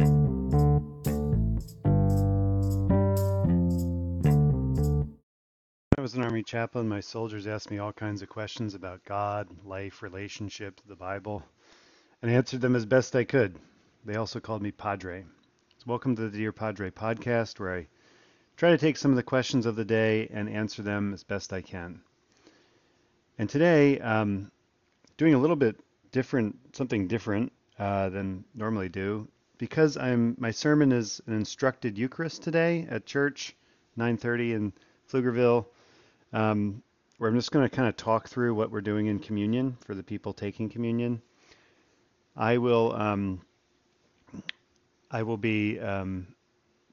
[0.00, 0.04] I
[5.98, 6.88] was an Army chaplain.
[6.88, 11.42] My soldiers asked me all kinds of questions about God, life, relationships, the Bible,
[12.22, 13.58] and I answered them as best I could.
[14.04, 15.24] They also called me Padre.
[15.78, 17.88] So welcome to the Dear Padre podcast, where I
[18.56, 21.52] try to take some of the questions of the day and answer them as best
[21.52, 22.02] I can.
[23.36, 24.52] And today, um,
[25.16, 25.80] doing a little bit
[26.12, 29.26] different, something different uh, than normally do,
[29.58, 33.54] because I'm my sermon is an instructed Eucharist today at church,
[33.98, 34.72] 9:30 in
[35.10, 35.66] Pflugerville
[36.32, 36.82] um,
[37.18, 39.94] where I'm just going to kind of talk through what we're doing in communion for
[39.94, 41.20] the people taking communion.
[42.36, 43.40] I will um,
[45.10, 46.28] I will be um,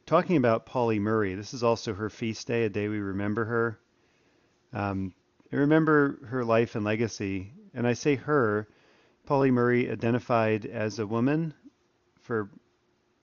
[0.06, 1.36] talking about Pauli Murray.
[1.36, 3.80] This is also her feast day, a day we remember her.
[4.74, 5.14] Um,
[5.52, 8.68] I remember her life and legacy, and I say her.
[9.26, 11.54] Pauli Murray identified as a woman
[12.26, 12.50] for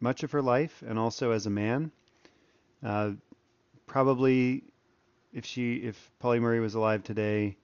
[0.01, 1.91] much of her life, and also as a man.
[2.83, 3.13] Uh,
[3.87, 4.63] probably
[5.33, 7.57] if she if Pauli Murray was alive today,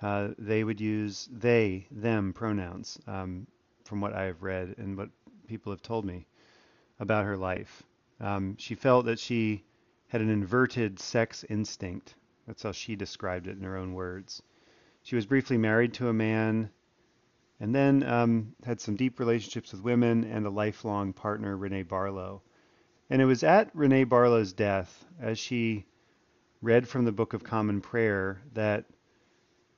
[0.00, 3.46] uh, they would use they them pronouns um,
[3.84, 5.08] from what I have read and what
[5.46, 6.26] people have told me
[7.00, 7.82] about her life.
[8.20, 9.64] Um, she felt that she
[10.08, 12.14] had an inverted sex instinct.
[12.46, 14.42] That's how she described it in her own words.
[15.04, 16.70] She was briefly married to a man
[17.62, 22.42] and then um, had some deep relationships with women and a lifelong partner, Renee Barlow.
[23.08, 25.86] And it was at Renee Barlow's death, as she
[26.60, 28.86] read from the Book of Common Prayer that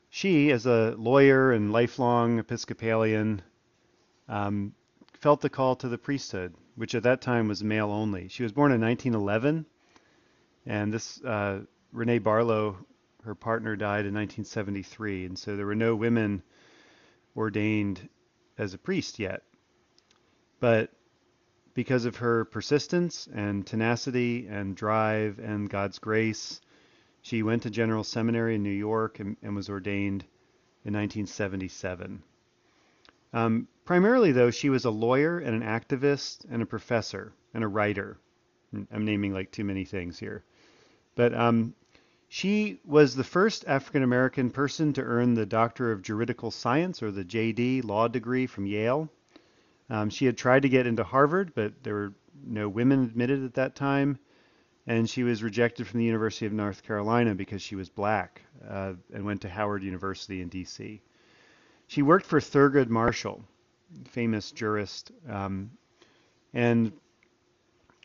[0.08, 3.42] she, as a lawyer and lifelong Episcopalian,
[4.30, 4.72] um,
[5.20, 8.28] felt the call to the priesthood, which at that time was male only.
[8.28, 9.66] She was born in 1911,
[10.64, 11.60] and this uh,
[11.92, 12.78] Renee Barlow,
[13.24, 16.42] her partner, died in 1973, and so there were no women
[17.36, 18.08] ordained
[18.58, 19.42] as a priest yet.
[20.60, 20.90] But
[21.74, 26.60] because of her persistence and tenacity and drive and God's grace,
[27.20, 30.22] she went to General Seminary in New York and, and was ordained
[30.84, 32.22] in 1977.
[33.32, 37.68] Um, primarily, though, she was a lawyer and an activist and a professor and a
[37.68, 38.18] writer.
[38.92, 40.44] I'm naming like too many things here.
[41.16, 41.74] But um,
[42.34, 47.10] she was the first African American person to earn the Doctor of Juridical Science, or
[47.10, 49.08] the JD, law degree from Yale.
[49.88, 52.12] Um, she had tried to get into Harvard, but there were
[52.44, 54.18] no women admitted at that time
[54.86, 58.94] and she was rejected from the University of North Carolina because she was black uh,
[59.12, 61.00] and went to Howard University in D.C.
[61.86, 63.44] She worked for Thurgood Marshall,
[64.08, 65.70] famous jurist, um,
[66.52, 66.92] and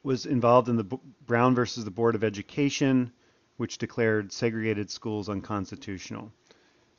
[0.03, 3.11] was involved in the B- Brown versus the Board of Education,
[3.59, 6.31] which declared segregated schools unconstitutional.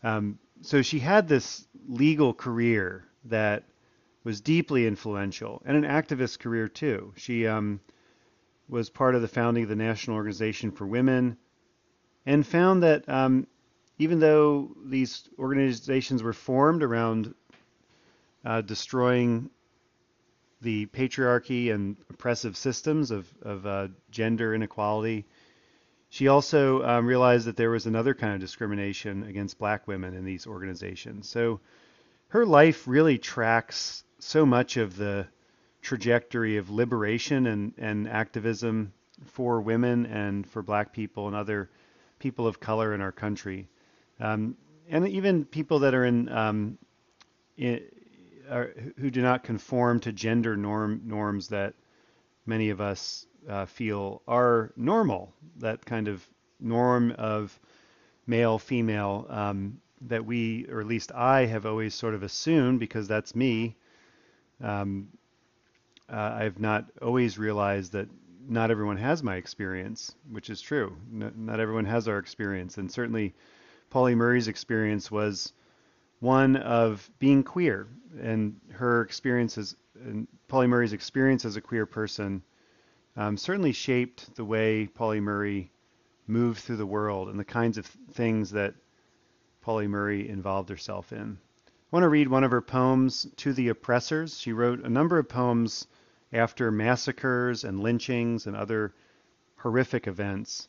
[0.02, 3.64] Um, so she had this legal career that
[4.24, 7.14] was deeply influential and an activist career too.
[7.16, 7.80] She um,
[8.68, 11.38] was part of the founding of the National Organization for Women,
[12.26, 13.46] and found that um,
[13.98, 17.34] even though these organizations were formed around
[18.44, 19.48] uh, destroying
[20.60, 25.24] the patriarchy and oppressive systems of, of uh, gender inequality,
[26.10, 30.24] she also um, realized that there was another kind of discrimination against black women in
[30.24, 31.28] these organizations.
[31.28, 31.60] So
[32.28, 35.26] her life really tracks so much of the
[35.82, 38.92] trajectory of liberation and, and activism
[39.24, 41.70] for women and for black people and other
[42.18, 43.68] people of color in our country.
[44.18, 44.56] Um,
[44.90, 46.78] and even people that are in, um,
[47.56, 47.82] in
[48.50, 51.74] are, who do not conform to gender norm norms that
[52.46, 55.32] many of us uh, feel are normal.
[55.58, 56.26] That kind of
[56.60, 57.58] norm of
[58.26, 63.08] male female um, that we, or at least I, have always sort of assumed because
[63.08, 63.76] that's me.
[64.62, 65.08] Um,
[66.08, 68.08] uh, I've not always realized that
[68.48, 70.96] not everyone has my experience, which is true.
[71.10, 73.34] Not everyone has our experience, and certainly
[73.90, 75.52] Pauli Murray's experience was
[76.20, 77.86] one of being queer,
[78.20, 82.42] and her experiences, and Pauli Murray's experience as a queer person,
[83.16, 85.70] um, certainly shaped the way Pauli Murray
[86.26, 88.74] moved through the world and the kinds of things that
[89.60, 91.38] Pauli Murray involved herself in.
[91.66, 94.38] I want to read one of her poems, To the Oppressors.
[94.38, 95.86] She wrote a number of poems
[96.32, 98.94] after massacres and lynchings and other
[99.56, 100.68] horrific events.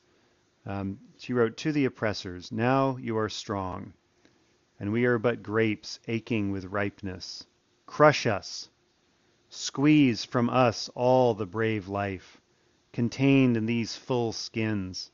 [0.66, 3.94] Um, she wrote, To the oppressors, now you are strong,
[4.80, 7.46] and we are but grapes aching with ripeness.
[7.86, 8.70] Crush us,
[9.53, 12.39] squeeze from us all the brave life
[12.94, 15.12] contained in these full skins.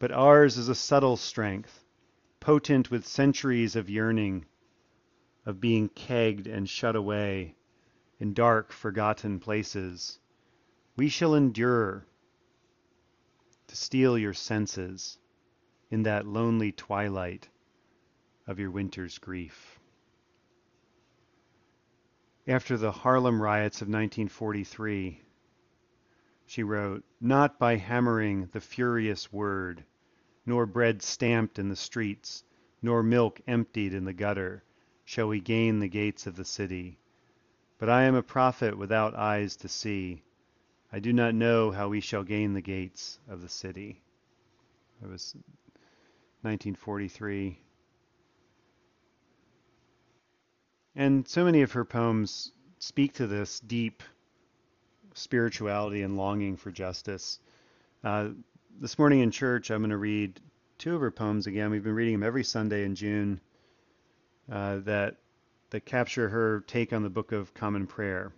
[0.00, 1.84] But ours is a subtle strength,
[2.40, 4.44] potent with centuries of yearning,
[5.46, 7.54] of being kegged and shut away
[8.18, 10.18] in dark, forgotten places.
[10.96, 12.06] We shall endure
[13.68, 15.18] to steal your senses
[15.90, 17.48] in that lonely twilight
[18.48, 19.78] of your winter's grief.
[22.46, 25.22] After the Harlem riots of 1943,
[26.44, 29.82] she wrote, Not by hammering the furious word,
[30.44, 32.44] nor bread stamped in the streets,
[32.82, 34.62] nor milk emptied in the gutter,
[35.06, 36.98] shall we gain the gates of the city.
[37.78, 40.22] But I am a prophet without eyes to see.
[40.92, 44.02] I do not know how we shall gain the gates of the city.
[45.02, 45.34] It was
[46.42, 47.58] 1943.
[50.96, 54.02] And so many of her poems speak to this deep
[55.14, 57.40] spirituality and longing for justice.
[58.02, 58.28] Uh,
[58.80, 60.40] this morning in church, I'm going to read
[60.78, 61.70] two of her poems again.
[61.70, 63.40] We've been reading them every Sunday in June
[64.50, 65.16] uh, that
[65.70, 68.32] that capture her take on the Book of Common Prayer.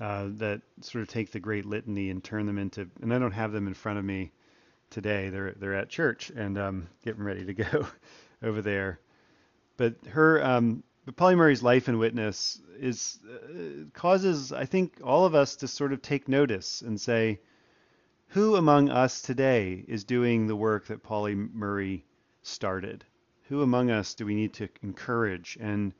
[0.00, 3.32] Uh, that sort of take the great litany and turn them into, and I don't
[3.32, 4.30] have them in front of me
[4.90, 5.28] today.
[5.28, 7.86] They're they're at church and um, getting ready to go
[8.42, 9.00] over there.
[9.78, 15.24] But her, um, but Pauli Murray's life and witness is uh, causes, I think, all
[15.24, 17.38] of us to sort of take notice and say,
[18.26, 22.04] who among us today is doing the work that Pauli Murray
[22.42, 23.04] started?
[23.48, 25.56] Who among us do we need to encourage?
[25.60, 25.94] And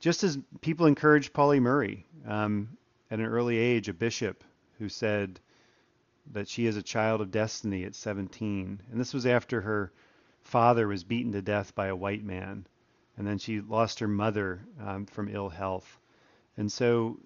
[0.00, 2.78] just as people encouraged Pauli Murray um,
[3.10, 4.42] at an early age, a bishop
[4.78, 5.38] who said
[6.32, 9.92] that she is a child of destiny at 17, and this was after her
[10.40, 12.66] father was beaten to death by a white man
[13.16, 15.98] and then she lost her mother um, from ill health,
[16.56, 17.18] and so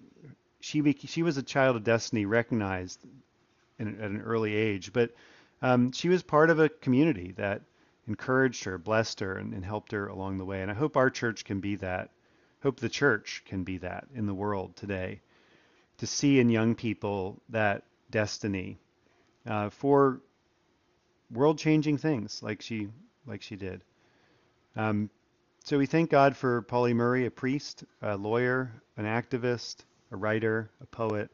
[0.59, 2.99] she bec- she was a child of destiny, recognized
[3.79, 4.91] in, at an early age.
[4.91, 5.11] But
[5.61, 7.61] um, she was part of a community that
[8.07, 10.61] encouraged her, blessed her, and, and helped her along the way.
[10.61, 12.09] And I hope our church can be that.
[12.63, 15.21] Hope the church can be that in the world today,
[15.97, 18.77] to see in young people that destiny
[19.45, 20.21] uh, for
[21.31, 22.87] world-changing things, like she
[23.25, 23.81] like she did.
[24.75, 25.09] Um,
[25.67, 30.71] so we thank God for Pauli Murray, a priest, a lawyer, an activist, a writer,
[30.79, 31.29] a poet.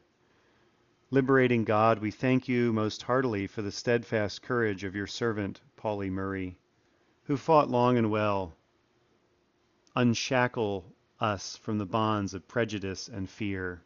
[1.12, 6.10] Liberating God, we thank you most heartily for the steadfast courage of your servant, Pauli
[6.10, 6.56] Murray,
[7.26, 8.52] who fought long and well.
[9.94, 10.84] Unshackle
[11.20, 13.82] us from the bonds of prejudice and fear,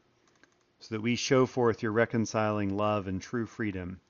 [0.81, 4.01] so that we show forth your reconciling love and true freedom,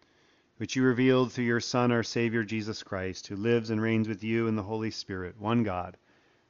[0.58, 4.23] which you revealed through your Son, our Savior Jesus Christ, who lives and reigns with
[4.23, 5.96] you in the Holy Spirit, one God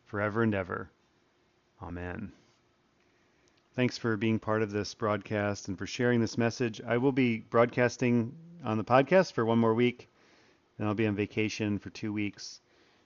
[0.09, 0.91] forever and ever.
[1.81, 2.33] Amen.
[3.75, 6.81] Thanks for being part of this broadcast and for sharing this message.
[6.85, 8.35] I will be broadcasting
[8.65, 10.09] on the podcast for one more week,
[10.77, 12.61] and I'll be on vacation for two weeks.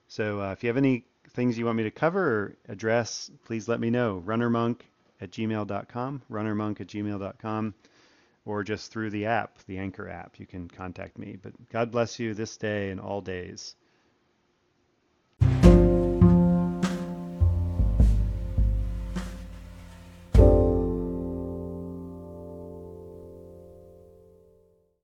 [0.09, 3.69] So uh, if you have any things you want me to cover or address, please
[3.69, 4.23] let me know.
[4.25, 4.81] Runnermonk
[5.21, 7.75] at gmail.com, runnermonk at gmail.com,
[8.45, 10.41] or just through the app, the Anchor app.
[10.41, 11.37] You can contact me.
[11.41, 13.77] But God bless you this day and all days.